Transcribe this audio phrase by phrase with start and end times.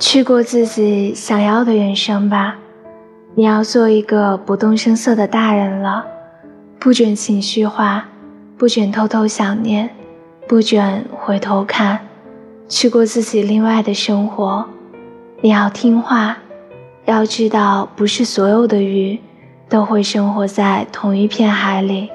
[0.00, 2.56] 去过自己想要的人生吧。
[3.34, 6.06] 你要做一个不动声色的大人了。
[6.78, 8.08] 不准情绪化
[8.56, 9.90] 不准偷偷想念
[10.48, 12.00] 不准回头看。
[12.66, 14.66] 去过自己另外的生活。
[15.42, 16.38] 你要听话
[17.04, 19.18] 要知道不是所有的鱼
[19.68, 22.08] 都会生活在同一片海里。